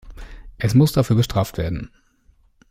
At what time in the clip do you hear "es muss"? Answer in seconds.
0.57-0.93